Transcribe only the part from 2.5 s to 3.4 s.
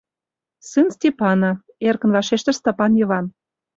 Стапан Йыван.